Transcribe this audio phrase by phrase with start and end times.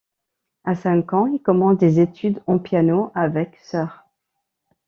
[0.63, 4.03] À cinq ans, il commence, des études en piano avec Sr.